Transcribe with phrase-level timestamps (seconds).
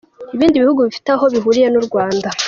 [0.35, 2.27] Ibindi bihugu bifite aho bihuriye n’u Rwanda.